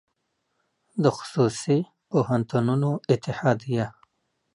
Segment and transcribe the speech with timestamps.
[1.03, 3.87] د خصوصي پوهنتونونو اتحادیه